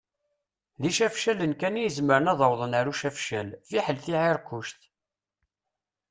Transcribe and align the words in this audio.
D 0.81 0.83
icacfalen 0.89 1.53
kan 1.59 1.75
i 1.81 1.83
izemren 1.87 2.31
ad 2.33 2.39
awḍen 2.47 2.77
ar 2.79 2.85
ucacfal, 2.91 3.49
fiḥel 3.69 3.97
tiεiṛkuct. 4.05 4.81